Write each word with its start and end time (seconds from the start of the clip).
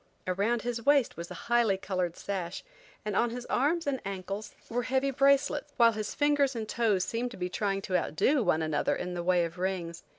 Around 0.25 0.63
his 0.63 0.83
waist 0.83 1.15
was 1.15 1.29
a 1.29 1.35
highly 1.45 1.77
colored 1.77 2.17
sash, 2.17 2.63
and 3.05 3.15
on 3.15 3.29
his 3.29 3.45
arms 3.45 3.85
and 3.85 4.01
ankles 4.03 4.55
were 4.67 4.81
heavy 4.81 5.11
bracelets, 5.11 5.71
while 5.77 5.91
his 5.91 6.15
fingers 6.15 6.55
and 6.55 6.67
toes 6.67 7.03
seemed 7.05 7.29
to 7.29 7.37
be 7.37 7.49
trying 7.49 7.83
to 7.83 7.95
outdo 7.95 8.41
one 8.41 8.63
another 8.63 8.95
in 8.95 9.13
the 9.13 9.21
way 9.21 9.45
of 9.45 9.59
rings. 9.59 10.01